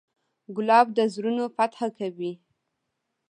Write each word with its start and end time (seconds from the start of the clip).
ګلاب 0.55 0.87
د 0.97 0.99
زړونو 1.13 1.43
فتحه 1.55 1.87
کوي. 1.97 2.31